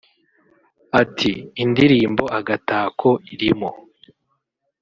Ati 1.01 1.31
“Indirimbo 1.63 2.23
‘Agatako’ 2.39 3.09
irimo 3.33 3.69